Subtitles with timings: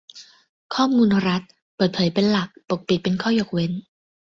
[0.73, 1.41] ข้อมูลรัฐ:
[1.75, 3.71] เปิดเผยเป็นหลัก ปกปิดเป็นข้อยกเว้น